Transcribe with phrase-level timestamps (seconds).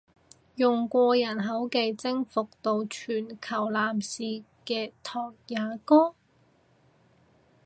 [0.55, 6.15] 用過人口技征服到全球男士嘅拓也哥！？